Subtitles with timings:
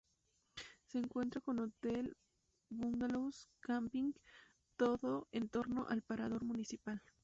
[0.87, 2.17] Se cuenta con hotel,
[2.71, 4.13] bungalows, camping,
[4.75, 7.03] todo en torno al Parador Municipal.